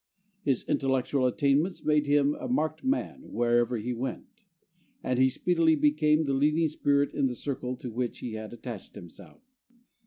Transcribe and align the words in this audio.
His 0.41 0.63
intellectual 0.67 1.27
attainments 1.27 1.85
made 1.85 2.07
him 2.07 2.33
a 2.33 2.47
marked 2.47 2.83
man 2.83 3.31
wherever 3.31 3.77
he 3.77 3.93
went, 3.93 4.25
and 5.03 5.19
he 5.19 5.29
speedily 5.29 5.75
became 5.75 6.23
the 6.25 6.33
leading 6.33 6.67
spirit 6.69 7.13
in 7.13 7.27
the 7.27 7.35
circle 7.35 7.75
to 7.75 7.91
which 7.91 8.17
he 8.17 8.33
had 8.33 8.51
attached 8.51 8.95
himself. 8.95 9.43